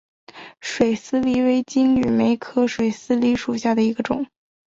[0.61, 4.25] 水丝梨为金缕梅科水丝梨属下的一个种。